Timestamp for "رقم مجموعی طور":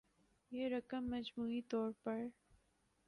0.69-1.91